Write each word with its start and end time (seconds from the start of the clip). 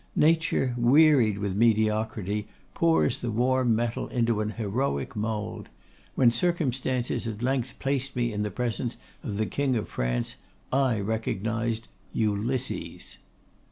Nature, 0.15 0.73
wearied 0.79 1.37
with 1.37 1.55
mediocrity, 1.55 2.47
pours 2.73 3.19
the 3.19 3.29
warm 3.29 3.75
metal 3.75 4.07
into 4.07 4.39
an 4.39 4.49
heroic 4.49 5.15
mould. 5.15 5.69
When 6.15 6.31
circumstances 6.31 7.27
at 7.27 7.43
length 7.43 7.77
placed 7.77 8.15
me 8.15 8.33
in 8.33 8.41
the 8.41 8.49
presence 8.49 8.97
of 9.23 9.37
the 9.37 9.45
King 9.45 9.75
of 9.77 9.87
France, 9.87 10.37
I 10.73 10.99
recognised, 10.99 11.87
ULYSSES! 12.15 13.19